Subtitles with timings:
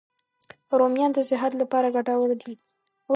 [0.79, 2.53] رومیان د صحت لپاره ګټور دي